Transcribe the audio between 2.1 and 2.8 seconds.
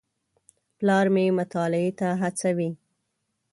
هڅوي.